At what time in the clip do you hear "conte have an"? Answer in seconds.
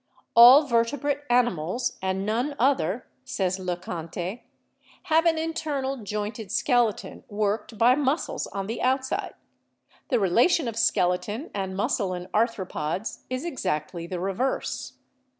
3.77-5.37